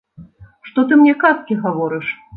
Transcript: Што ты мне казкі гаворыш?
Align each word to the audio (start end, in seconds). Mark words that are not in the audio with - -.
Што 0.69 0.85
ты 0.91 0.99
мне 1.01 1.13
казкі 1.25 1.59
гаворыш? 1.67 2.07